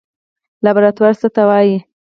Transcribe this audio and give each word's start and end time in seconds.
لابراتوار 0.63 1.13
څه 1.21 1.27
ته 1.35 1.41
وایي؟ 1.49 1.77